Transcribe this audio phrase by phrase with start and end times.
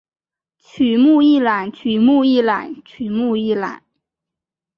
[0.57, 3.83] 曲目一览曲目一览曲目一览